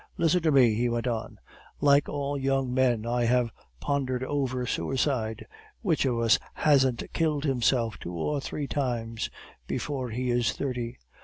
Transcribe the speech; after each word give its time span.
Listen 0.17 0.41
to 0.41 0.51
me,' 0.51 0.73
he 0.73 0.89
went 0.89 1.05
on, 1.05 1.37
'like 1.79 2.09
all 2.09 2.35
young 2.35 2.73
men, 2.73 3.05
I 3.05 3.25
have 3.25 3.51
pondered 3.79 4.23
over 4.23 4.65
suicide. 4.65 5.45
Which 5.83 6.05
of 6.05 6.17
us 6.17 6.39
hasn't 6.55 7.03
killed 7.13 7.43
himself 7.43 7.99
two 7.99 8.15
or 8.15 8.41
three 8.41 8.65
times 8.65 9.29
before 9.67 10.09
he 10.09 10.31
is 10.31 10.53
thirty? 10.53 10.97